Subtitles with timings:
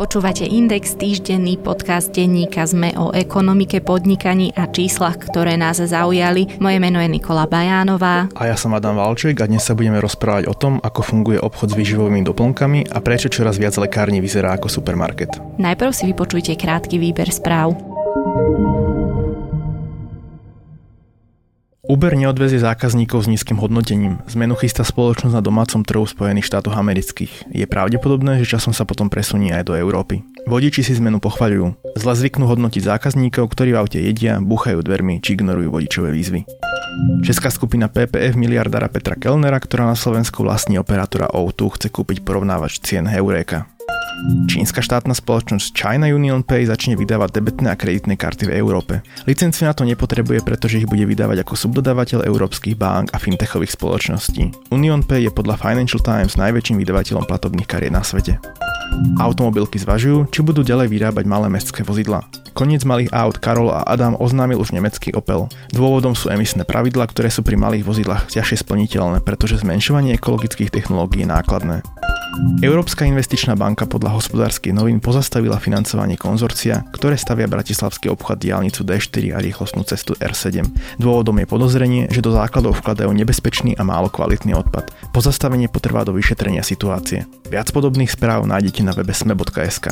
[0.00, 6.56] Počúvate Index, týždenný podcast denníka ZME o ekonomike, podnikaní a číslach, ktoré nás zaujali.
[6.56, 8.32] Moje meno je Nikola Bajánová.
[8.32, 11.76] A ja som Adam Valček a dnes sa budeme rozprávať o tom, ako funguje obchod
[11.76, 15.36] s výživovými doplnkami a prečo čoraz viac lekární vyzerá ako supermarket.
[15.60, 17.76] Najprv si vypočujte krátky výber správ.
[21.90, 24.22] Uber neodvezie zákazníkov s nízkym hodnotením.
[24.30, 27.50] Zmenu chystá spoločnosť na domácom trhu Spojených štátoch amerických.
[27.50, 30.22] Je pravdepodobné, že časom sa potom presunie aj do Európy.
[30.46, 31.98] Vodiči si zmenu pochvaľujú.
[31.98, 36.46] Zle zvyknú hodnotiť zákazníkov, ktorí v aute jedia, buchajú dvermi či ignorujú vodičové výzvy.
[37.26, 42.78] Česká skupina PPF miliardára Petra Kellnera, ktorá na Slovensku vlastní operátora O2, chce kúpiť porovnávač
[42.86, 43.66] cien Heureka.
[44.20, 49.00] Čínska štátna spoločnosť China Union Pay začne vydávať debetné a kreditné karty v Európe.
[49.24, 54.72] Licenciu na to nepotrebuje, pretože ich bude vydávať ako subdodávateľ európskych bank a fintechových spoločností.
[54.76, 58.59] Union Pay je podľa Financial Times najväčším vydavateľom platobných kariet na svete.
[59.16, 62.26] Automobilky zvažujú, či budú ďalej vyrábať malé mestské vozidlá.
[62.52, 65.46] Koniec malých aut Karol a Adam oznámil už nemecký Opel.
[65.70, 71.24] Dôvodom sú emisné pravidla, ktoré sú pri malých vozidlách ťažšie splniteľné, pretože zmenšovanie ekologických technológií
[71.24, 71.76] je nákladné.
[72.62, 79.34] Európska investičná banka podľa hospodárskych novín pozastavila financovanie konzorcia, ktoré stavia bratislavský obchod diálnicu D4
[79.34, 80.62] a rýchlostnú cestu R7.
[81.02, 84.94] Dôvodom je podozrenie, že do základov vkladajú nebezpečný a málo kvalitný odpad.
[85.10, 87.26] Pozastavenie potrvá do vyšetrenia situácie.
[87.50, 89.86] Viac podobných správ nájdete na webe sme.sk.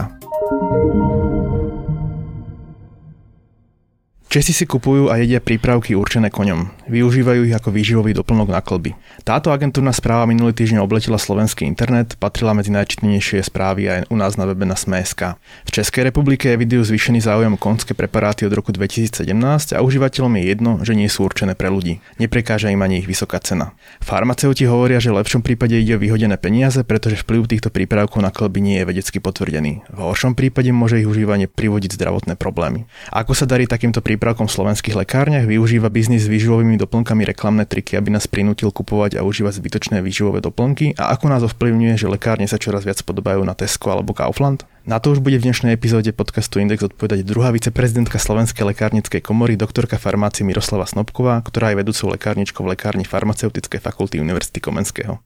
[4.29, 6.85] Česi si kupujú a jedia prípravky určené koňom.
[6.85, 8.93] Využívajú ich ako výživový doplnok na klby.
[9.25, 14.37] Táto agentúrna správa minulý týždeň obletela slovenský internet, patrila medzi najčitenejšie správy aj u nás
[14.37, 15.41] na webe na Sme.sk.
[15.65, 19.25] V Českej republike evidujú zvýšený záujem konské preparáty od roku 2017
[19.73, 22.05] a užívateľom je jedno, že nie sú určené pre ľudí.
[22.21, 23.73] Neprekáža im ani ich vysoká cena.
[24.05, 28.29] Farmaceuti hovoria, že v lepšom prípade ide o vyhodené peniaze, pretože vplyv týchto prípravkov na
[28.29, 29.89] klby nie je vedecky potvrdený.
[29.89, 32.85] V horšom prípade môže ich užívanie privodiť zdravotné problémy.
[33.09, 37.71] Ako sa darí takýmto prípravkom prípravkom v slovenských lekárniach, využíva biznis s výživovými doplnkami reklamné
[37.71, 42.11] triky, aby nás prinútil kupovať a užívať zbytočné výživové doplnky a ako nás ovplyvňuje, že
[42.11, 44.67] lekárne sa čoraz viac podobajú na Tesco alebo Kaufland?
[44.83, 49.55] Na to už bude v dnešnej epizóde podcastu Index odpovedať druhá viceprezidentka Slovenskej lekárnickej komory,
[49.55, 55.23] doktorka farmácie Miroslava Snobková, ktorá je vedúcou lekárničkou v lekárni farmaceutickej fakulty Univerzity Komenského.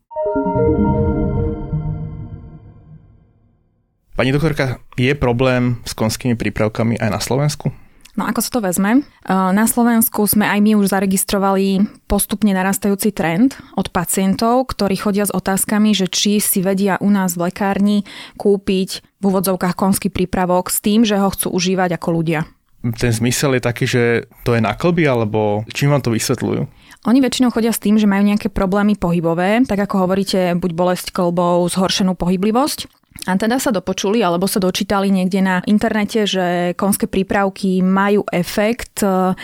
[4.13, 7.73] Pani doktorka, je problém s konskými prípravkami aj na Slovensku?
[8.13, 9.09] No ako sa to vezme?
[9.29, 15.33] Na Slovensku sme aj my už zaregistrovali postupne narastajúci trend od pacientov, ktorí chodia s
[15.33, 18.05] otázkami, že či si vedia u nás v lekárni
[18.37, 22.45] kúpiť v úvodzovkách konský prípravok s tým, že ho chcú užívať ako ľudia.
[22.83, 26.67] Ten zmysel je taký, že to je na klby, alebo čím vám to vysvetľujú?
[27.07, 31.15] Oni väčšinou chodia s tým, že majú nejaké problémy pohybové, tak ako hovoríte, buď bolesť
[31.15, 32.91] kolbou, zhoršenú pohyblivosť,
[33.23, 39.07] a teda sa dopočuli alebo sa dočítali niekde na internete, že konské prípravky majú efekt
[39.07, 39.39] e,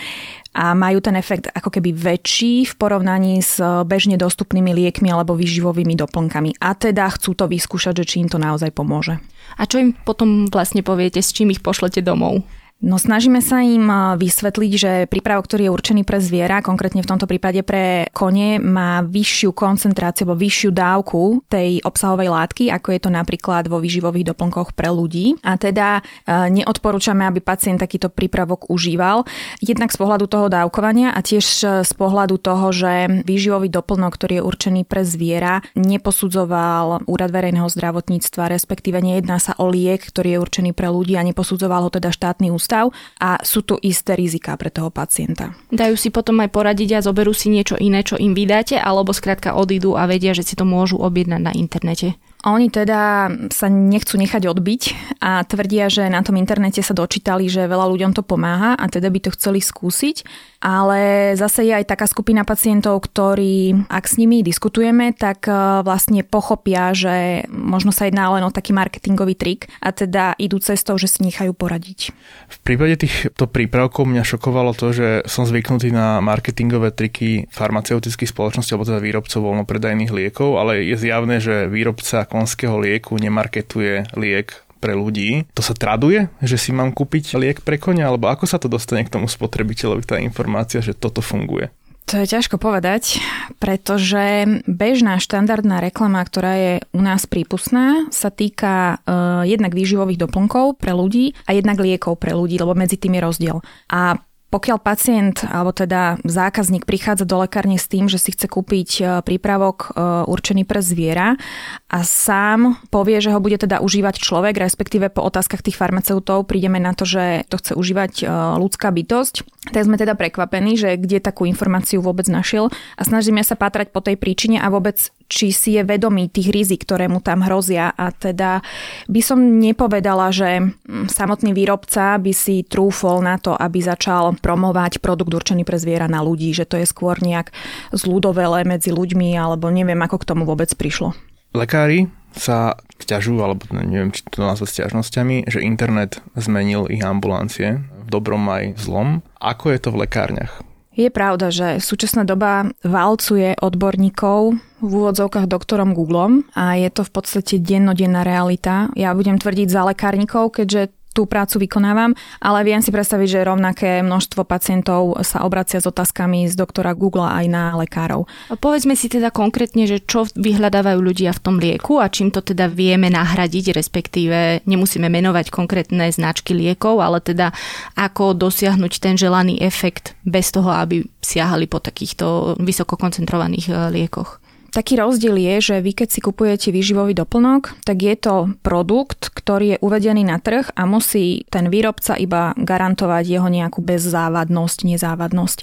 [0.51, 5.95] a majú ten efekt ako keby väčší v porovnaní s bežne dostupnými liekmi alebo výživovými
[5.95, 6.59] doplnkami.
[6.59, 9.15] A teda chcú to vyskúšať, že či im to naozaj pomôže.
[9.55, 12.43] A čo im potom vlastne poviete, s čím ich pošlete domov?
[12.79, 17.27] No snažíme sa im vysvetliť, že prípravok, ktorý je určený pre zviera, konkrétne v tomto
[17.27, 23.11] prípade pre kone, má vyššiu koncentráciu alebo vyššiu dávku tej obsahovej látky, ako je to
[23.11, 25.35] napríklad vo výživových doplnkoch pre ľudí.
[25.43, 29.27] A teda neodporúčame, aby pacient takýto prípravok užíval.
[29.59, 31.43] Jednak z pohľadu toho dávkovania a tiež
[31.83, 38.55] z pohľadu toho, že výživový doplnok, ktorý je určený pre zviera, neposudzoval Úrad verejného zdravotníctva,
[38.55, 42.47] respektíve nejedná sa o liek, ktorý je určený pre ľudí a neposudzoval ho teda štátny
[42.55, 45.57] ústav stav a sú tu isté riziká pre toho pacienta.
[45.73, 49.57] Dajú si potom aj poradiť a zoberú si niečo iné, čo im vydáte, alebo skrátka
[49.57, 52.13] odídu a vedia, že si to môžu objednať na internete.
[52.47, 54.81] Oni teda sa nechcú nechať odbiť
[55.19, 59.11] a tvrdia, že na tom internete sa dočítali, že veľa ľuďom to pomáha a teda
[59.11, 60.23] by to chceli skúsiť.
[60.63, 66.23] Ale zase je aj taká skupina pacientov, ktorí, ak s nimi diskutujeme, tak e, vlastne
[66.23, 71.11] pochopia, že možno sa jedná len o taký marketingový trik a teda idú cestou, že
[71.11, 72.11] si nechajú poradiť.
[72.51, 78.75] V prípade týchto prípravkov mňa šokovalo to, že som zvyknutý na marketingové triky farmaceutických spoločností
[78.75, 84.95] alebo teda výrobcov voľnopredajných liekov, ale je zjavné, že výrobca konského lieku nemarketuje liek pre
[84.95, 85.49] ľudí.
[85.57, 89.03] To sa traduje, že si mám kúpiť liek pre konia, alebo ako sa to dostane
[89.03, 91.73] k tomu spotrebiteľovi, tá informácia, že toto funguje?
[92.09, 93.21] To je ťažko povedať,
[93.61, 100.81] pretože bežná štandardná reklama, ktorá je u nás prípustná, sa týka uh, jednak výživových doplnkov
[100.81, 103.57] pre ľudí a jednak liekov pre ľudí, lebo medzi tým je rozdiel.
[103.93, 104.17] A
[104.49, 109.03] Pokiaľ pacient alebo teda zákazník prichádza do lekárne s tým, že si chce kúpiť e,
[109.21, 109.89] prípravok e,
[110.25, 111.37] určený pre zviera
[111.85, 116.81] a sám povie, že ho bude teda užívať človek, respektíve po otázkach tých farmaceutov prídeme
[116.81, 118.25] na to, že to chce užívať e,
[118.57, 123.53] ľudská bytosť, tak sme teda prekvapení, že kde takú informáciu vôbec našiel a snažíme sa
[123.53, 127.45] pátrať po tej príčine a vôbec či si je vedomý tých rizik, ktoré mu tam
[127.45, 127.93] hrozia.
[127.93, 128.65] A teda
[129.05, 134.99] by som nepovedala, že mm, samotný výrobca by si trúfol na to, aby začal promovať
[134.99, 137.53] produkt určený pre zviera na ľudí, že to je skôr nejak
[137.93, 141.13] zľudovele medzi ľuďmi, alebo neviem, ako k tomu vôbec prišlo.
[141.53, 148.07] Lekári sa stiažujú, alebo neviem, či to nazvať stiažnosťami, že internet zmenil ich ambulancie v
[148.09, 149.09] dobrom aj v zlom.
[149.41, 150.68] Ako je to v lekárniach?
[150.99, 157.11] Je pravda, že súčasná doba valcuje odborníkov v úvodzovkách doktorom Googlom a je to v
[157.15, 158.91] podstate dennodenná realita.
[158.99, 163.99] Ja budem tvrdiť za lekárnikov, keďže tú prácu vykonávam, ale viem si predstaviť, že rovnaké
[163.99, 168.23] množstvo pacientov sa obracia s otázkami z doktora Google aj na lekárov.
[168.63, 172.71] Povedzme si teda konkrétne, že čo vyhľadávajú ľudia v tom lieku a čím to teda
[172.71, 177.51] vieme nahradiť, respektíve nemusíme menovať konkrétne značky liekov, ale teda
[177.99, 184.39] ako dosiahnuť ten želaný efekt bez toho, aby siahali po takýchto vysokokoncentrovaných eh, liekoch.
[184.69, 189.75] Taký rozdiel je, že vy keď si kupujete výživový doplnok, tak je to produkt, ktorý
[189.75, 195.57] je uvedený na trh a musí ten výrobca iba garantovať jeho nejakú bezzávadnosť, nezávadnosť,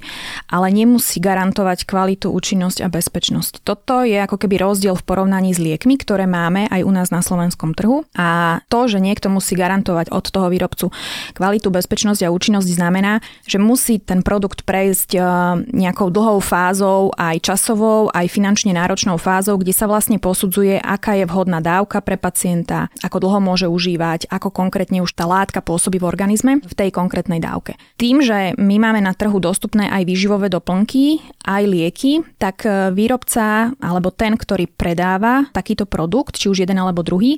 [0.50, 3.62] ale nemusí garantovať kvalitu, účinnosť a bezpečnosť.
[3.62, 7.22] Toto je ako keby rozdiel v porovnaní s liekmi, ktoré máme aj u nás na
[7.22, 10.90] slovenskom trhu a to, že niekto musí garantovať od toho výrobcu
[11.38, 15.22] kvalitu, bezpečnosť a účinnosť znamená, že musí ten produkt prejsť eh,
[15.70, 21.20] nejakou dlhou fázou, aj časovou, aj finančne náročnou náročnou fázou, kde sa vlastne posudzuje, aká
[21.20, 26.00] je vhodná dávka pre pacienta, ako dlho môže užívať, ako konkrétne už tá látka pôsobí
[26.00, 27.76] v organizme v tej konkrétnej dávke.
[28.00, 33.76] Tým, že my máme na trhu dostupné aj výživové doplnky, aj lieky, tak e, výrobca
[33.84, 37.36] alebo ten, ktorý predáva takýto produkt, či už jeden alebo druhý,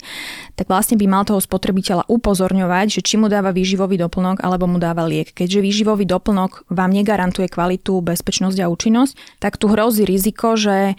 [0.55, 4.78] tak vlastne by mal toho spotrebiteľa upozorňovať, že či mu dáva výživový doplnok alebo mu
[4.78, 5.34] dáva liek.
[5.34, 10.94] Keďže výživový doplnok vám negarantuje kvalitu, bezpečnosť a účinnosť, tak tu hrozí riziko, že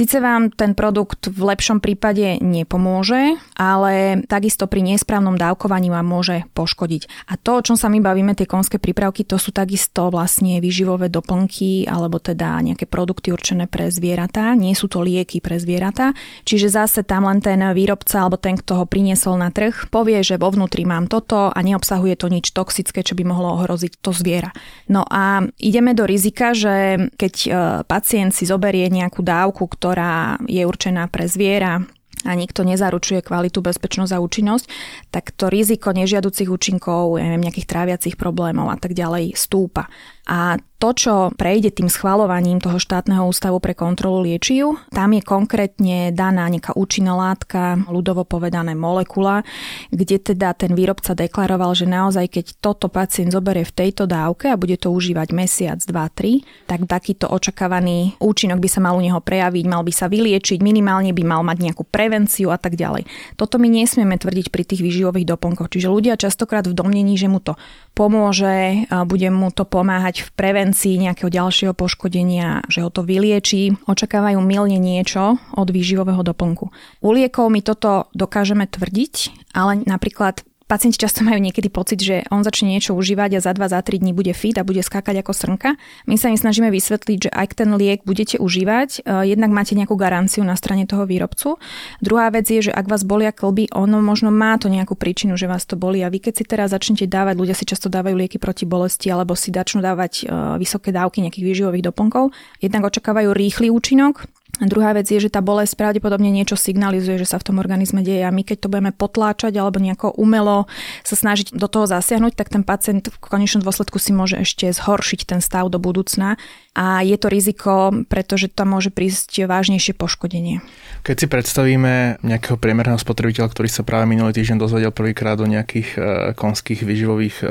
[0.00, 6.48] Sice vám ten produkt v lepšom prípade nepomôže, ale takisto pri nesprávnom dávkovaní vám môže
[6.56, 7.28] poškodiť.
[7.28, 11.12] A to, o čom sa my bavíme, tie konské prípravky, to sú takisto vlastne výživové
[11.12, 14.56] doplnky alebo teda nejaké produkty určené pre zvieratá.
[14.56, 16.16] Nie sú to lieky pre zvieratá.
[16.48, 20.40] Čiže zase tam len ten výrobca alebo ten, kto ho priniesol na trh, povie, že
[20.40, 24.48] vo vnútri mám toto a neobsahuje to nič toxické, čo by mohlo ohroziť to zviera.
[24.88, 27.48] No a ideme do rizika, že keď e,
[27.84, 31.82] pacient si zoberie nejakú dávku, ktorá ktorá je určená pre zviera
[32.22, 34.70] a nikto nezaručuje kvalitu, bezpečnosť a účinnosť,
[35.10, 39.90] tak to riziko nežiaducich účinkov, ja neviem, nejakých tráviacich problémov a tak ďalej stúpa.
[40.28, 46.08] A to, čo prejde tým schvalovaním toho štátneho ústavu pre kontrolu liečiv, tam je konkrétne
[46.08, 49.44] daná nejaká účinná látka, ľudovo povedané molekula,
[49.92, 54.56] kde teda ten výrobca deklaroval, že naozaj keď toto pacient zoberie v tejto dávke a
[54.56, 59.20] bude to užívať mesiac, dva, tri, tak takýto očakávaný účinok by sa mal u neho
[59.20, 63.04] prejaviť, mal by sa vyliečiť, minimálne by mal mať nejakú prevenciu a tak ďalej.
[63.36, 65.68] Toto my nesmieme tvrdiť pri tých výživových doplnkoch.
[65.68, 67.60] Čiže ľudia častokrát v domnení, že mu to
[68.00, 74.40] pomôže, bude mu to pomáhať v prevencii nejakého ďalšieho poškodenia, že ho to vyliečí, očakávajú
[74.40, 76.72] milne niečo od výživového doplnku.
[77.04, 79.14] U liekov my toto dokážeme tvrdiť,
[79.52, 80.40] ale napríklad
[80.70, 84.06] Pacienti často majú niekedy pocit, že on začne niečo užívať a za 2, za 3
[84.06, 85.74] dní bude fit a bude skákať ako srnka.
[86.06, 89.98] My sa im snažíme vysvetliť, že ak ten liek budete užívať, e, jednak máte nejakú
[89.98, 91.58] garanciu na strane toho výrobcu.
[91.98, 95.50] Druhá vec je, že ak vás bolia klby, ono možno má to nejakú príčinu, že
[95.50, 98.38] vás to boli a vy keď si teraz začnete dávať, ľudia si často dávajú lieky
[98.38, 102.30] proti bolesti alebo si začnú dávať e, vysoké dávky nejakých výživových doplnkov,
[102.62, 104.22] jednak očakávajú rýchly účinok,
[104.68, 108.26] druhá vec je, že tá bolesť pravdepodobne niečo signalizuje, že sa v tom organizme deje
[108.26, 110.68] a my keď to budeme potláčať alebo nejako umelo
[111.06, 115.24] sa snažiť do toho zasiahnuť, tak ten pacient v konečnom dôsledku si môže ešte zhoršiť
[115.24, 116.36] ten stav do budúcna
[116.76, 120.62] a je to riziko, pretože tam môže prísť vážnejšie poškodenie.
[121.02, 125.88] Keď si predstavíme nejakého priemerného spotrebiteľa, ktorý sa práve minulý týždeň dozvedel prvýkrát o nejakých
[125.96, 125.98] e,
[126.36, 127.46] konských výživových e,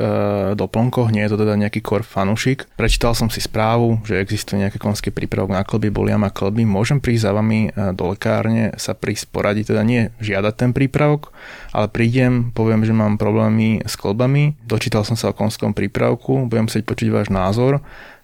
[0.56, 2.70] doplnkoch, nie je to teda nejaký kor fanušik.
[2.78, 6.64] Prečítal som si správu, že existuje nejaké konské prípravok na klby, bolia ma klby.
[6.64, 11.32] Môžem prísť za vami e, do lekárne, sa prísť poradiť, teda nie žiadať ten prípravok,
[11.72, 16.68] ale prídem, poviem, že mám problémy s klbami, dočítal som sa o konskom prípravku, budem
[16.68, 17.80] chcieť počuť váš názor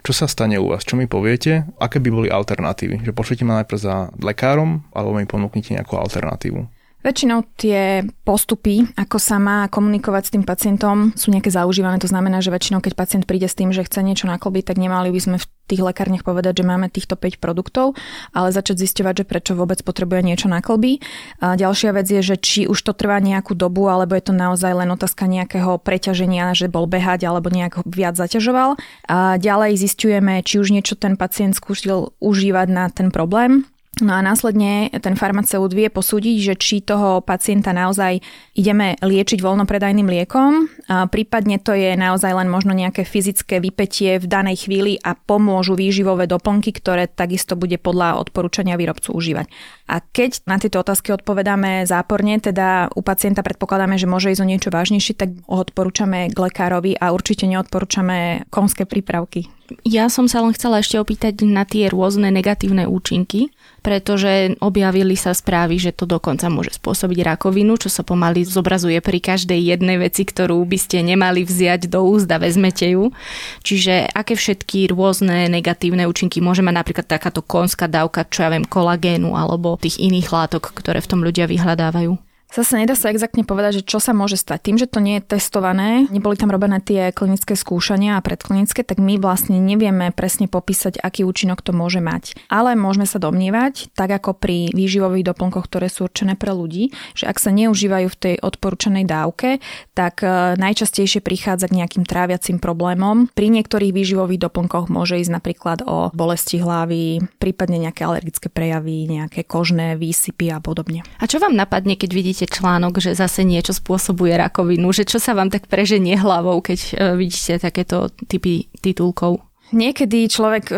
[0.07, 0.87] čo sa stane u vás?
[0.87, 1.67] Čo mi poviete?
[1.83, 3.03] Aké by boli alternatívy?
[3.03, 6.76] Že pošlite ma najprv za lekárom, alebo mi ponúknete nejakú alternatívu?
[7.07, 12.03] Väčšinou tie postupy, ako sa má komunikovať s tým pacientom, sú nejaké zaužívané.
[12.03, 15.15] To znamená, že väčšinou, keď pacient príde s tým, že chce niečo naklobiť, tak nemali
[15.15, 17.95] by sme v tých lekárniach povedať, že máme týchto 5 produktov,
[18.35, 20.99] ale začať zisťovať, že prečo vôbec potrebuje niečo na klby.
[21.39, 24.75] A ďalšia vec je, že či už to trvá nejakú dobu, alebo je to naozaj
[24.75, 28.83] len otázka nejakého preťaženia, že bol behať alebo nejak viac zaťažoval.
[29.07, 33.63] A ďalej zistujeme, či už niečo ten pacient skúsil užívať na ten problém,
[33.97, 38.21] No a následne ten farmaceut vie posúdiť, že či toho pacienta naozaj
[38.53, 40.69] ideme liečiť voľnopredajným liekom,
[41.09, 46.29] prípadne to je naozaj len možno nejaké fyzické vypetie v danej chvíli a pomôžu výživové
[46.29, 49.49] doplnky, ktoré takisto bude podľa odporúčania výrobcu užívať.
[49.89, 54.51] A keď na tieto otázky odpovedáme záporne, teda u pacienta predpokladáme, že môže ísť o
[54.53, 59.49] niečo vážnejšie, tak ho odporúčame k lekárovi a určite neodporúčame konské prípravky.
[59.83, 63.51] Ja som sa len chcela ešte opýtať na tie rôzne negatívne účinky,
[63.83, 69.19] pretože objavili sa správy, že to dokonca môže spôsobiť rakovinu, čo sa pomaly zobrazuje pri
[69.23, 73.15] každej jednej veci, ktorú by ste nemali vziať do úzda, vezmete ju.
[73.63, 78.67] Čiže aké všetky rôzne negatívne účinky môže mať napríklad takáto konská dávka, čo ja viem,
[78.67, 82.26] kolagénu alebo tých iných látok, ktoré v tom ľudia vyhľadávajú?
[82.47, 84.71] Zase nedá sa exaktne povedať, že čo sa môže stať.
[84.71, 89.03] Tým, že to nie je testované, neboli tam robené tie klinické skúšania a predklinické, tak
[89.03, 92.39] my vlastne nevieme presne popísať, aký účinok to môže mať.
[92.47, 97.27] Ale môžeme sa domnievať, tak ako pri výživových doplnkoch, ktoré sú určené pre ľudí, že
[97.27, 99.59] ak sa neužívajú v tej odporúčanej dávke,
[99.99, 103.27] tak e, najčastejšie prichádza k nejakým tráviacim problémom.
[103.35, 109.43] Pri niektorých výživových doplnkoch môže ísť napríklad o bolesti hlavy, prípadne nejaké alergické prejavy, nejaké
[109.43, 111.03] kožné výsypy a podobne.
[111.19, 115.17] A čo vám napadne, keď vidíte vidíte článok, že zase niečo spôsobuje rakovinu, že čo
[115.17, 119.41] sa vám tak preženie hlavou, keď e, vidíte takéto typy titulkov?
[119.75, 120.75] Niekedy človek e,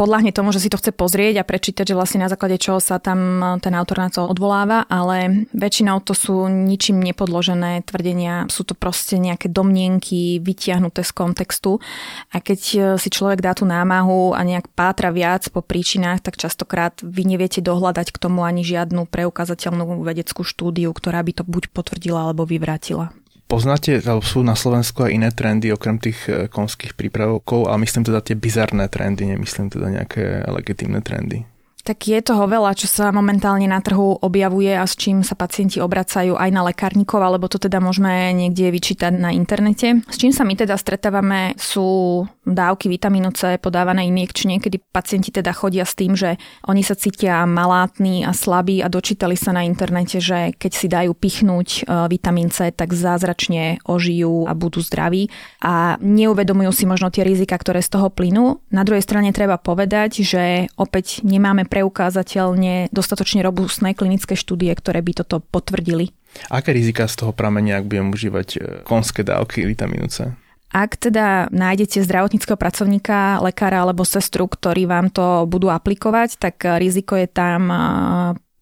[0.00, 2.96] podľahne tomu, že si to chce pozrieť a prečítať, že vlastne na základe čoho sa
[2.96, 8.64] tam e, ten autor na to odvoláva, ale väčšinou to sú ničím nepodložené tvrdenia, sú
[8.64, 11.84] to proste nejaké domnienky vytiahnuté z kontextu
[12.32, 16.40] a keď e, si človek dá tú námahu a nejak pátra viac po príčinách, tak
[16.40, 21.76] častokrát vy neviete dohľadať k tomu ani žiadnu preukazateľnú vedeckú štúdiu, ktorá by to buď
[21.76, 23.12] potvrdila alebo vyvrátila.
[23.50, 28.06] Poznáte, alebo sú na Slovensku aj iné trendy okrem tých e, konských prípravkov, ale myslím
[28.06, 31.49] teda tie bizarné trendy, nemyslím teda nejaké legitímne trendy.
[31.80, 35.80] Tak je toho veľa, čo sa momentálne na trhu objavuje a s čím sa pacienti
[35.80, 40.04] obracajú aj na lekárnikov, alebo to teda môžeme niekde vyčítať na internete.
[40.04, 45.54] S čím sa my teda stretávame sú dávky vitamínu C podávané injekčne, kedy pacienti teda
[45.54, 50.18] chodia s tým, že oni sa cítia malátni a slabí a dočítali sa na internete,
[50.18, 55.30] že keď si dajú pichnúť e, vitamín C, tak zázračne ožijú a budú zdraví
[55.62, 58.60] a neuvedomujú si možno tie rizika, ktoré z toho plynú.
[58.74, 65.22] Na druhej strane treba povedať, že opäť nemáme preukázateľne dostatočne robustné klinické štúdie, ktoré by
[65.22, 66.10] toto potvrdili.
[66.50, 70.34] Aké rizika z toho pramenia, ak budem užívať e, konské dávky vitamínu C?
[70.70, 77.18] Ak teda nájdete zdravotníckého pracovníka, lekára alebo sestru, ktorí vám to budú aplikovať, tak riziko
[77.18, 77.78] je tam e,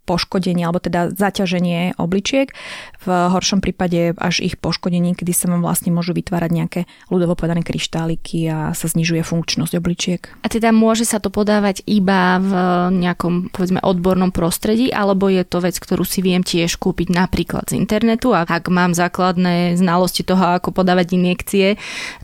[0.09, 2.57] poškodenie alebo teda zaťaženie obličiek.
[3.05, 6.81] V horšom prípade až ich poškodenie, kedy sa vám vlastne môžu vytvárať nejaké
[7.13, 10.21] ľudovo povedané kryštáliky a sa znižuje funkčnosť obličiek.
[10.41, 12.53] A teda môže sa to podávať iba v
[12.97, 17.77] nejakom povedzme odbornom prostredí, alebo je to vec, ktorú si viem tiež kúpiť napríklad z
[17.77, 21.77] internetu a ak mám základné znalosti toho, ako podávať injekcie,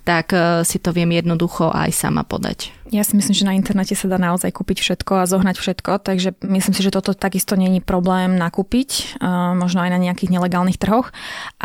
[0.06, 2.72] tak eh, si to viem jednoducho aj sama podať.
[2.92, 6.36] Ja si myslím, že na internete sa dá naozaj kúpiť všetko a zohnať všetko, takže
[6.44, 9.18] myslím si, že toto takisto není problém nakúpiť,
[9.56, 11.08] možno aj na nejakých nelegálnych trhoch.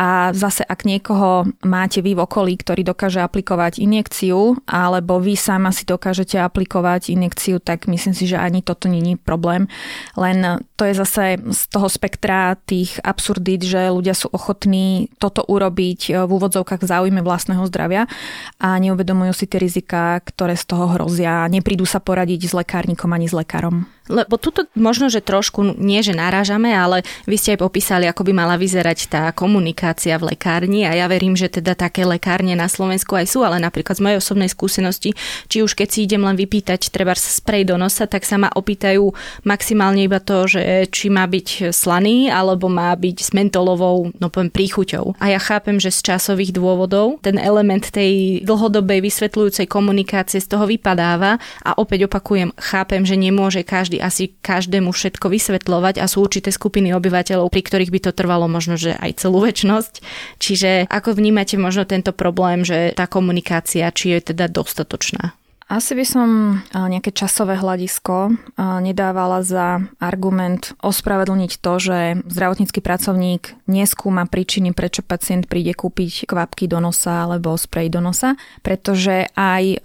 [0.00, 5.76] A zase, ak niekoho máte vy v okolí, ktorý dokáže aplikovať injekciu, alebo vy sama
[5.76, 9.68] si dokážete aplikovať injekciu, tak myslím si, že ani toto není problém.
[10.16, 16.16] Len to je zase z toho spektra tých absurdít, že ľudia sú ochotní toto urobiť
[16.24, 18.08] v úvodzovkách v záujme vlastného zdravia
[18.56, 23.10] a neuvedomujú si tie rizika, ktoré z toho hrozí hrozia, neprídu sa poradiť s lekárnikom
[23.10, 23.90] ani s lekárom.
[24.10, 28.32] Lebo tuto možno, že trošku nie, že narážame, ale vy ste aj popísali, ako by
[28.34, 33.14] mala vyzerať tá komunikácia v lekárni a ja verím, že teda také lekárne na Slovensku
[33.14, 35.14] aj sú, ale napríklad z mojej osobnej skúsenosti,
[35.46, 39.14] či už keď si idem len vypýtať treba sprej do nosa, tak sa ma opýtajú
[39.46, 44.50] maximálne iba to, že či má byť slaný alebo má byť s mentolovou, no poviem,
[44.50, 45.14] príchuťou.
[45.22, 50.66] A ja chápem, že z časových dôvodov ten element tej dlhodobej vysvetľujúcej komunikácie z toho
[50.66, 56.50] vypadáva a opäť opakujem, chápem, že nemôže každý asi každému všetko vysvetľovať a sú určité
[56.50, 59.94] skupiny obyvateľov, pri ktorých by to trvalo možno, že aj celú väčnosť.
[60.40, 65.36] Čiže ako vnímate možno tento problém, že tá komunikácia, či je teda dostatočná?
[65.70, 66.28] Asi by som
[66.74, 75.46] nejaké časové hľadisko nedávala za argument ospravedlniť to, že zdravotnícky pracovník neskúma príčiny, prečo pacient
[75.46, 78.34] príde kúpiť kvapky do nosa alebo sprej do nosa,
[78.66, 79.76] pretože aj e,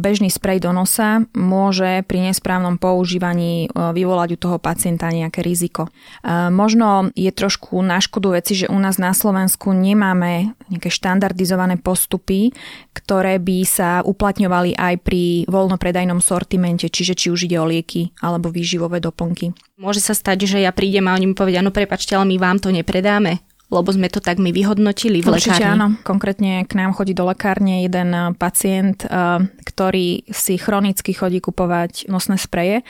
[0.00, 5.92] bežný sprej do nosa môže pri nesprávnom používaní e, vyvolať u toho pacienta nejaké riziko.
[6.24, 11.76] E, možno je trošku na škodu veci, že u nás na Slovensku nemáme nejaké štandardizované
[11.76, 12.56] postupy,
[12.96, 18.54] ktoré by sa uplatňovali aj pri voľnopredajnom sortimente, čiže či už ide o lieky alebo
[18.54, 19.50] výživové doplnky.
[19.74, 22.62] Môže sa stať, že ja prídem a oni mi povedia, no prepačte, ale my vám
[22.62, 25.72] to nepredáme lebo sme to tak my vyhodnotili v Určite lekárni.
[25.80, 25.86] áno.
[26.04, 32.12] Konkrétne k nám chodí do lekárne jeden eh, pacient, eh, ktorý si chronicky chodí kupovať
[32.12, 32.84] nosné spreje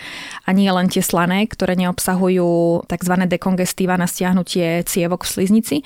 [0.45, 3.15] a nie len tie slané, ktoré neobsahujú tzv.
[3.31, 5.77] dekongestíva na stiahnutie cievok v sliznici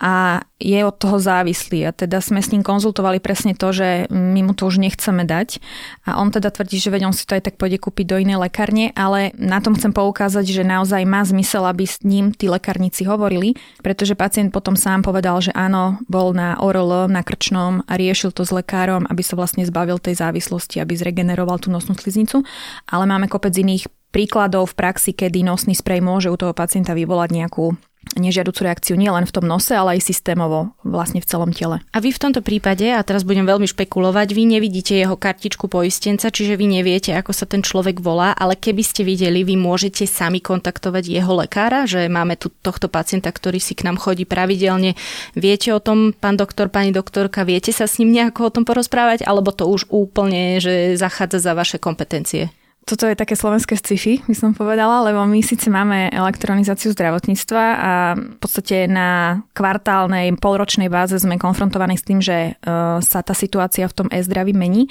[0.00, 1.86] a je od toho závislý.
[1.86, 5.58] A teda sme s ním konzultovali presne to, že my mu to už nechceme dať
[6.06, 8.38] a on teda tvrdí, že veď on si to aj tak pôjde kúpiť do inej
[8.38, 13.02] lekárne, ale na tom chcem poukázať, že naozaj má zmysel, aby s ním tí lekárnici
[13.06, 18.30] hovorili, pretože pacient potom sám povedal, že áno, bol na ORL, na krčnom a riešil
[18.30, 22.46] to s lekárom, aby sa vlastne zbavil tej závislosti, aby zregeneroval tú nosnú sliznicu.
[22.86, 27.34] Ale máme kopec iných príkladov v praxi, kedy nosný sprej môže u toho pacienta vyvolať
[27.34, 27.74] nejakú
[28.16, 31.80] nežiaducu reakciu nielen v tom nose, ale aj systémovo vlastne v celom tele.
[31.94, 36.28] A vy v tomto prípade, a teraz budem veľmi špekulovať, vy nevidíte jeho kartičku poistenca,
[36.28, 40.42] čiže vy neviete, ako sa ten človek volá, ale keby ste videli, vy môžete sami
[40.42, 44.98] kontaktovať jeho lekára, že máme tu tohto pacienta, ktorý si k nám chodí pravidelne.
[45.32, 49.24] Viete o tom, pán doktor, pani doktorka, viete sa s ním nejako o tom porozprávať,
[49.24, 52.52] alebo to už úplne, že zachádza za vaše kompetencie?
[52.82, 57.92] Toto je také slovenské sci-fi, by som povedala, lebo my síce máme elektronizáciu zdravotníctva a
[58.18, 62.66] v podstate na kvartálnej, polročnej báze sme konfrontovaní s tým, že e,
[62.98, 64.90] sa tá situácia v tom e-zdraví mení.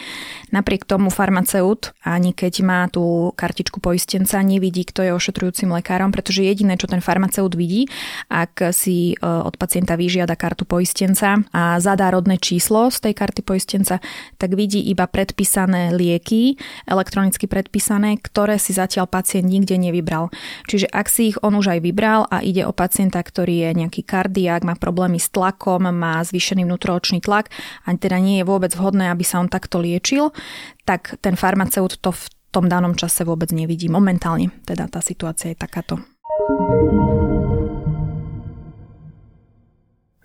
[0.55, 6.47] Napriek tomu farmaceut, ani keď má tú kartičku poistenca, nevidí, kto je ošetrujúcim lekárom, pretože
[6.47, 7.91] jediné, čo ten farmaceut vidí,
[8.31, 13.43] ak si e, od pacienta vyžiada kartu poistenca a zadá rodné číslo z tej karty
[13.43, 13.99] poistenca,
[14.39, 16.55] tak vidí iba predpísané lieky,
[16.87, 20.29] elektronicky predpísané napísané, ktoré si zatiaľ pacient nikde nevybral.
[20.69, 24.05] Čiže ak si ich on už aj vybral a ide o pacienta, ktorý je nejaký
[24.05, 27.49] kardiák, má problémy s tlakom, má zvýšený vnútroočný tlak
[27.89, 30.29] a teda nie je vôbec vhodné, aby sa on takto liečil,
[30.85, 33.89] tak ten farmaceut to v tom danom čase vôbec nevidí.
[33.89, 35.97] Momentálne teda tá situácia je takáto.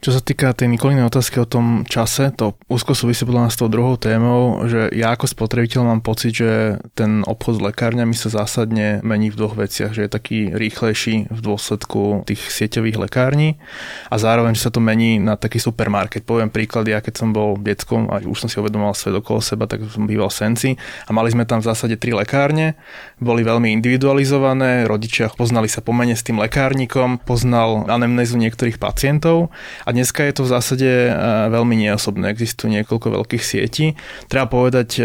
[0.06, 3.58] Čo sa týka tej Nikolinej otázky o tom čase, to úzko súvisí podľa nás s
[3.58, 8.30] tou druhou témou, že ja ako spotrebiteľ mám pocit, že ten obchod s lekárňami sa
[8.30, 13.58] zásadne mení v dvoch veciach, že je taký rýchlejší v dôsledku tých sieťových lekární
[14.06, 16.22] a zároveň, že sa to mení na taký supermarket.
[16.22, 19.66] Poviem príklad, ja keď som bol detskom a už som si uvedomoval svet okolo seba,
[19.66, 22.78] tak som býval Senci a mali sme tam v zásade tri lekárne,
[23.18, 29.50] boli veľmi individualizované, rodičia poznali sa pomene s tým lekárnikom, poznal anemnézu niektorých pacientov
[29.82, 31.10] a dneska je to v zásade e,
[31.48, 32.28] veľmi neosobné.
[32.28, 33.96] Existuje niekoľko veľkých sietí.
[34.28, 35.02] Treba povedať, e,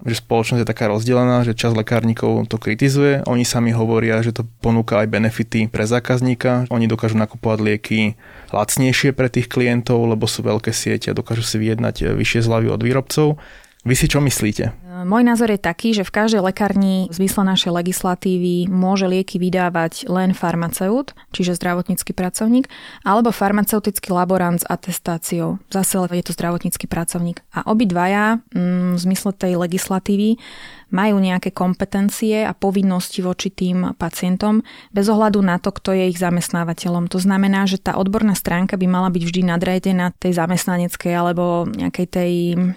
[0.00, 3.20] že spoločnosť je taká rozdelená, že čas lekárnikov to kritizuje.
[3.28, 6.64] Oni sami hovoria, že to ponúka aj benefity pre zákazníka.
[6.72, 8.16] Oni dokážu nakupovať lieky
[8.48, 12.68] lacnejšie pre tých klientov, lebo sú veľké siete a dokážu si vyjednať e, vyššie zľavy
[12.72, 13.36] od výrobcov.
[13.82, 14.72] Vy si čo myslíte?
[14.92, 20.04] Môj názor je taký, že v každej lekárni v zmysle našej legislatívy môže lieky vydávať
[20.04, 22.68] len farmaceut, čiže zdravotnícky pracovník,
[23.00, 25.56] alebo farmaceutický laborant s atestáciou.
[25.72, 27.40] Zase je to zdravotnícky pracovník.
[27.56, 30.36] A obidvaja mm, v zmysle tej legislatívy
[30.92, 34.60] majú nejaké kompetencie a povinnosti voči tým pacientom
[34.92, 37.08] bez ohľadu na to, kto je ich zamestnávateľom.
[37.08, 42.06] To znamená, že tá odborná stránka by mala byť vždy nadriadená tej zamestnaneckej alebo nejakej
[42.06, 42.32] tej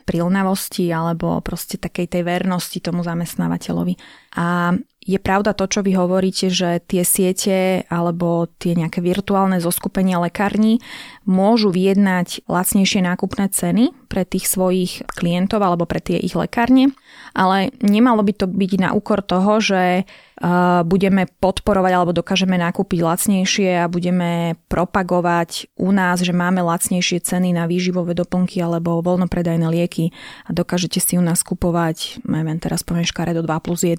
[0.08, 3.94] prilnavosti alebo proste takej tej vernosti tomu zamestnávateľovi.
[4.40, 4.74] A
[5.06, 10.82] je pravda to, čo vy hovoríte, že tie siete alebo tie nejaké virtuálne zoskupenia lekární
[11.30, 16.90] môžu vyjednať lacnejšie nákupné ceny pre tých svojich klientov alebo pre tie ich lekárne,
[17.38, 20.10] ale nemalo by to byť na úkor toho, že
[20.84, 27.56] budeme podporovať alebo dokážeme nakúpiť lacnejšie a budeme propagovať u nás, že máme lacnejšie ceny
[27.56, 30.12] na výživové doplnky alebo voľnopredajné lieky
[30.44, 33.96] a dokážete si u nás kupovať, neviem, teraz poviem škaredo 2 plus 1,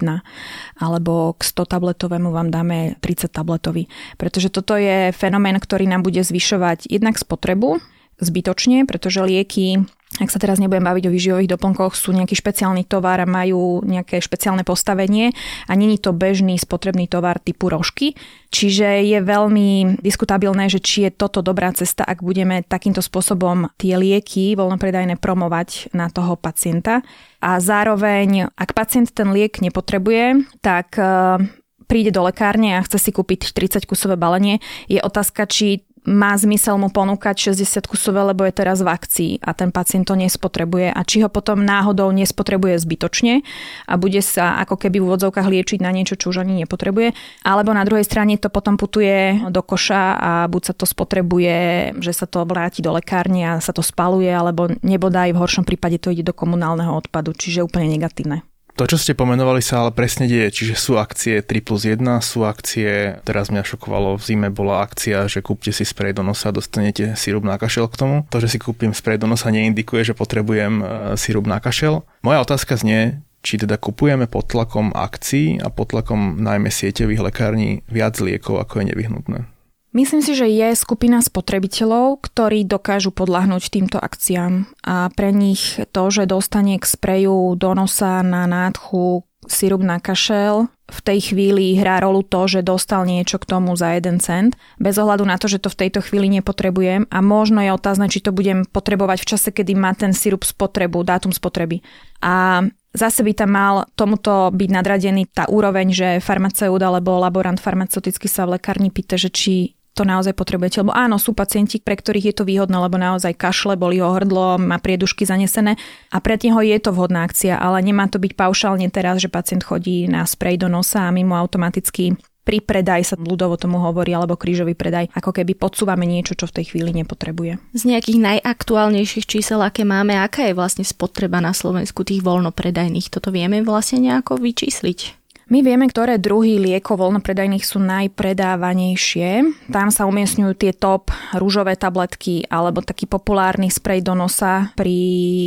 [0.97, 3.85] alebo k 100 tabletovému vám dáme 30 tabletový.
[4.17, 7.77] Pretože toto je fenomén, ktorý nám bude zvyšovať jednak spotrebu,
[8.17, 13.19] zbytočne, pretože lieky ak sa teraz nebudem baviť o výživových doplnkoch, sú nejaký špeciálny tovar
[13.19, 15.35] a majú nejaké špeciálne postavenie
[15.67, 18.15] a není to bežný spotrebný tovar typu rožky.
[18.47, 23.99] Čiže je veľmi diskutabilné, že či je toto dobrá cesta, ak budeme takýmto spôsobom tie
[23.99, 27.03] lieky voľnopredajné promovať na toho pacienta.
[27.43, 31.43] A zároveň, ak pacient ten liek nepotrebuje, tak eh,
[31.91, 36.79] príde do lekárne a chce si kúpiť 30 kusové balenie, je otázka, či má zmysel
[36.79, 41.01] mu ponúkať 60 kusové, lebo je teraz v akcii a ten pacient to nespotrebuje a
[41.03, 43.43] či ho potom náhodou nespotrebuje zbytočne
[43.83, 47.11] a bude sa ako keby v úvodzovkách liečiť na niečo, čo už ani nepotrebuje,
[47.43, 51.55] alebo na druhej strane to potom putuje do koša a buď sa to spotrebuje,
[51.99, 55.99] že sa to vráti do lekárne a sa to spaluje, alebo nebodaj v horšom prípade
[55.99, 58.46] to ide do komunálneho odpadu, čiže úplne negatívne.
[58.77, 62.45] To, čo ste pomenovali, sa ale presne deje, čiže sú akcie 3 plus 1, sú
[62.45, 67.17] akcie, teraz mňa šokovalo, v zime bola akcia, že kúpte si sprej do nosa dostanete
[67.17, 68.15] sirup na kašel k tomu.
[68.29, 70.85] To, že si kúpim sprej do nosa, neindikuje, že potrebujem e,
[71.17, 72.05] sirup na kašel.
[72.21, 77.81] Moja otázka znie, či teda kupujeme pod tlakom akcií a pod tlakom najmä sieťových lekární
[77.89, 79.56] viac liekov, ako je nevyhnutné.
[79.97, 86.13] Myslím si, že je skupina spotrebiteľov, ktorí dokážu podľahnúť týmto akciám a pre nich to,
[86.13, 91.99] že dostane k spreju do nosa na nádchu sirup na kašel, v tej chvíli hrá
[91.99, 95.59] rolu to, že dostal niečo k tomu za jeden cent, bez ohľadu na to, že
[95.59, 99.49] to v tejto chvíli nepotrebujem a možno je otázne, či to budem potrebovať v čase,
[99.49, 101.81] kedy má ten sirup spotrebu, dátum spotreby.
[102.21, 102.61] A
[102.97, 108.49] Zase by tam mal tomuto byť nadradený tá úroveň, že farmaceut alebo laborant farmaceutický sa
[108.49, 110.85] v lekárni pýta, že či to naozaj potrebujete.
[110.85, 114.61] Lebo áno, sú pacienti, pre ktorých je to výhodné, lebo naozaj kašle, boli ho hrdlo,
[114.61, 115.73] má priedušky zanesené
[116.13, 119.65] a pre neho je to vhodná akcia, ale nemá to byť paušálne teraz, že pacient
[119.65, 122.13] chodí na sprej do nosa a my mu automaticky
[122.47, 126.55] pri predaj sa ľudovo tomu hovorí, alebo krížový predaj, ako keby podsúvame niečo, čo v
[126.55, 127.59] tej chvíli nepotrebuje.
[127.75, 133.35] Z nejakých najaktuálnejších čísel, aké máme, aká je vlastne spotreba na Slovensku tých voľnopredajných, toto
[133.35, 135.26] vieme vlastne nejako vyčísliť?
[135.47, 139.47] My vieme, ktoré druhy liekov voľnopredajných sú najpredávanejšie.
[139.71, 141.07] Tam sa umiestňujú tie top
[141.39, 144.99] rúžové tabletky alebo taký populárny sprej do nosa pri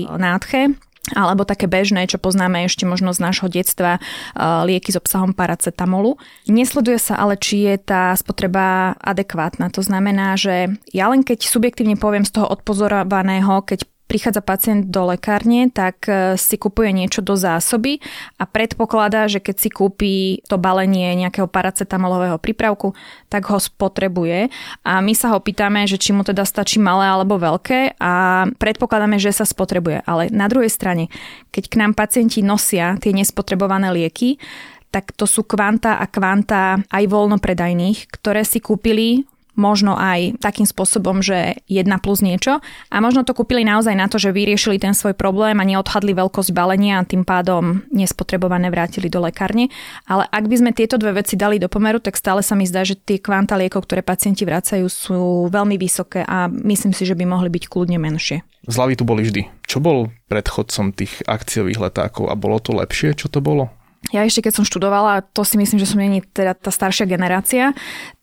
[0.08, 0.72] nádche
[1.10, 3.98] alebo také bežné, čo poznáme ešte možno z nášho detstva,
[4.38, 6.14] lieky s obsahom paracetamolu.
[6.46, 9.74] Nesleduje sa ale, či je tá spotreba adekvátna.
[9.74, 15.06] To znamená, že ja len keď subjektívne poviem z toho odpozorovaného, keď prichádza pacient do
[15.06, 18.02] lekárne, tak e, si kupuje niečo do zásoby
[18.42, 20.14] a predpokladá, že keď si kúpi
[20.50, 22.98] to balenie nejakého paracetamolového prípravku,
[23.30, 24.50] tak ho spotrebuje.
[24.82, 29.22] A my sa ho pýtame, že či mu teda stačí malé alebo veľké a predpokladáme,
[29.22, 30.02] že sa spotrebuje.
[30.02, 31.06] Ale na druhej strane,
[31.54, 34.42] keď k nám pacienti nosia tie nespotrebované lieky,
[34.90, 39.22] tak to sú kvanta a kvanta aj voľnopredajných, ktoré si kúpili
[39.58, 44.18] možno aj takým spôsobom, že jedna plus niečo a možno to kúpili naozaj na to,
[44.18, 49.22] že vyriešili ten svoj problém a neodhadli veľkosť balenia a tým pádom nespotrebované vrátili do
[49.22, 49.72] lekárne.
[50.06, 52.86] Ale ak by sme tieto dve veci dali do pomeru, tak stále sa mi zdá,
[52.86, 57.24] že tie kvanta liekov, ktoré pacienti vracajú, sú veľmi vysoké a myslím si, že by
[57.26, 58.42] mohli byť kľudne menšie.
[58.68, 59.48] Zlavy tu boli vždy.
[59.64, 63.72] Čo bol predchodcom tých akciových letákov a bolo to lepšie, čo to bolo?
[64.10, 67.72] Ja ešte keď som študovala, to si myslím, že som není teda tá staršia generácia,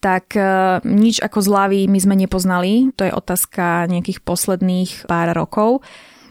[0.03, 2.91] tak uh, nič ako zľavy my sme nepoznali.
[2.99, 5.81] To je otázka nejakých posledných pár rokov.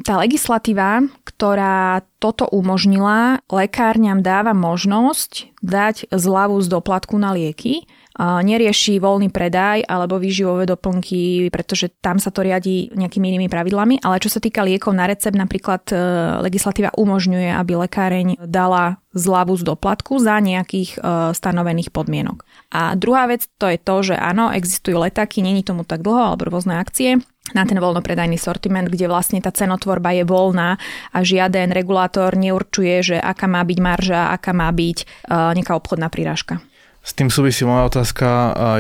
[0.05, 7.89] Tá legislatíva, ktorá toto umožnila, lekárňam dáva možnosť dať zľavu z doplatku na lieky,
[8.19, 14.21] nerieši voľný predaj alebo výživové doplnky, pretože tam sa to riadi nejakými inými pravidlami, ale
[14.25, 15.95] čo sa týka liekov na recept, napríklad e,
[16.41, 20.99] legislatíva umožňuje, aby lekáreň dala zľavu z doplatku za nejakých e,
[21.37, 22.49] stanovených podmienok.
[22.73, 26.49] A druhá vec to je to, že áno, existujú letáky, není tomu tak dlho, alebo
[26.49, 27.21] rôzne akcie,
[27.55, 30.83] na ten voľnopredajný sortiment, kde vlastne tá cenotvorba je voľná
[31.15, 34.99] a žiaden regulátor neurčuje, že aká má byť marža, aká má byť
[35.31, 36.59] uh, nejaká obchodná prírážka.
[37.07, 38.27] S tým súvisí moja otázka,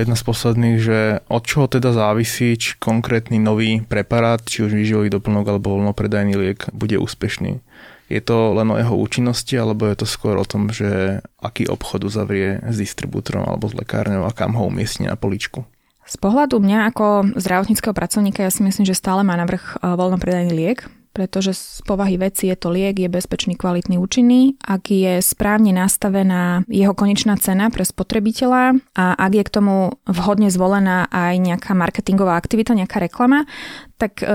[0.03, 5.15] jedna z posledných, že od čoho teda závisí, či konkrétny nový preparát, či už výživový
[5.15, 7.63] doplnok alebo voľnopredajný liek bude úspešný.
[8.11, 12.03] Je to len o jeho účinnosti, alebo je to skôr o tom, že aký obchod
[12.03, 15.63] uzavrie s distribútorom alebo s lekárňou a kam ho umiestni na poličku?
[16.07, 20.91] Z pohľadu mňa ako zdravotníckého pracovníka ja si myslím, že stále má navrh voľnopredajný liek,
[21.17, 24.61] pretože z povahy veci je to liek, je bezpečný, kvalitný, účinný.
[24.61, 30.53] Ak je správne nastavená jeho konečná cena pre spotrebiteľa a ak je k tomu vhodne
[30.53, 33.49] zvolená aj nejaká marketingová aktivita, nejaká reklama,
[33.97, 34.29] tak e,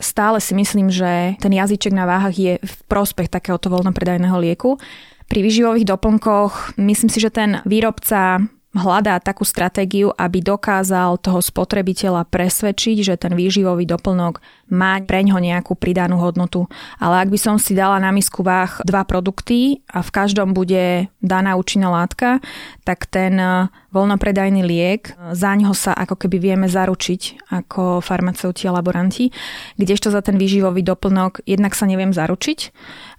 [0.00, 4.80] stále si myslím, že ten jazyček na váhach je v prospech takéhoto voľnopredajného lieku.
[5.28, 8.40] Pri výživových doplnkoch myslím si, že ten výrobca
[8.72, 14.40] hľadá takú stratégiu, aby dokázal toho spotrebiteľa presvedčiť, že ten výživový doplnok
[14.72, 16.64] mať pre ňo nejakú pridanú hodnotu.
[16.96, 21.12] Ale ak by som si dala na misku váh dva produkty a v každom bude
[21.20, 22.40] daná účinná látka,
[22.88, 28.64] tak ten e, voľnopredajný liek, e, za ňoho sa ako keby vieme zaručiť ako farmaceuti
[28.66, 29.28] a laboranti,
[29.76, 32.58] kdežto za ten výživový doplnok jednak sa neviem zaručiť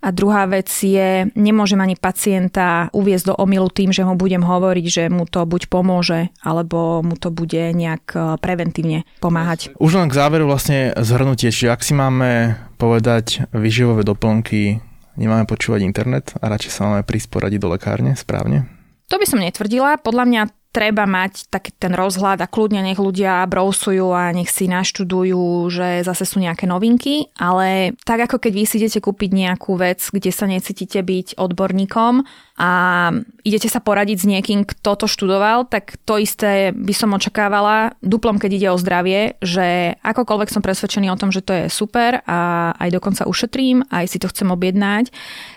[0.03, 4.85] a druhá vec je, nemôžem ani pacienta uviezť do omilu tým, že mu budem hovoriť,
[4.85, 9.71] že mu to buď pomôže, alebo mu to bude nejak e, preventívne pomáhať.
[9.79, 14.79] Už len k záveru vlastne zhrnutie, čiže ak si máme povedať výživové doplnky,
[15.17, 18.69] nemáme počúvať internet a radšej sa máme prísť poradiť do lekárne, správne?
[19.11, 19.99] To by som netvrdila.
[19.99, 20.41] Podľa mňa
[20.73, 26.01] treba mať taký ten rozhľad a kľudne nech ľudia brousujú a nech si naštudujú, že
[26.01, 30.33] zase sú nejaké novinky, ale tak ako keď vy si idete kúpiť nejakú vec, kde
[30.33, 33.09] sa necítite byť odborníkom a
[33.41, 38.37] idete sa poradiť s niekým, kto to študoval, tak to isté by som očakávala duplom,
[38.37, 42.71] keď ide o zdravie, že akokoľvek som presvedčený o tom, že to je super a
[42.77, 45.09] aj dokonca ušetrím, aj si to chcem objednať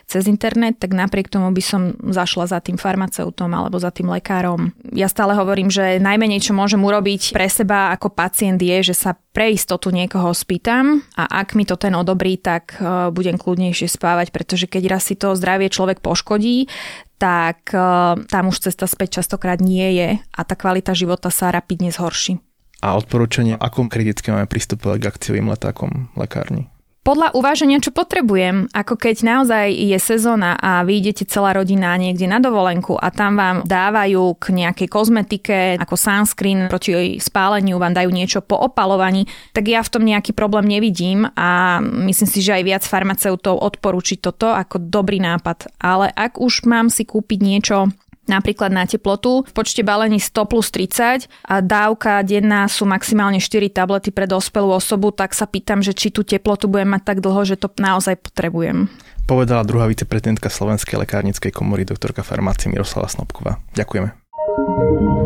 [0.06, 4.70] cez internet, tak napriek tomu by som zašla za tým farmaceutom alebo za tým lekárom.
[4.94, 9.18] Ja stále hovorím, že najmenej, čo môžem urobiť pre seba ako pacient je, že sa
[9.36, 14.32] pre istotu niekoho spýtam a ak mi to ten odobrí, tak e, budem kľudnejšie spávať,
[14.32, 16.70] pretože keď raz si to zdravie človek poškodí,
[17.16, 17.80] tak e,
[18.28, 22.38] tam už cesta späť častokrát nie je a tá kvalita života sa rapidne zhorší.
[22.84, 26.68] A odporúčanie, akom kriticky máme pristupovať k akciovým letákom lekárni?
[27.06, 28.66] Podľa uváženia, čo potrebujem.
[28.74, 33.38] Ako keď naozaj je sezóna a vy idete celá rodina niekde na dovolenku a tam
[33.38, 39.30] vám dávajú k nejakej kozmetike ako sunscreen proti jej spáleniu, vám dajú niečo po opalovaní,
[39.54, 44.18] tak ja v tom nejaký problém nevidím a myslím si, že aj viac farmaceutov odporúči
[44.18, 45.78] toto ako dobrý nápad.
[45.78, 47.94] Ale ak už mám si kúpiť niečo
[48.28, 53.70] napríklad na teplotu v počte balení 100 plus 30 a dávka denná sú maximálne 4
[53.72, 57.42] tablety pre dospelú osobu, tak sa pýtam, že či tú teplotu budem mať tak dlho,
[57.46, 58.90] že to naozaj potrebujem.
[59.26, 63.58] Povedala druhá viceprezidentka Slovenskej lekárnickej komory doktorka farmácie Miroslava Snobková.
[63.74, 65.25] Ďakujeme.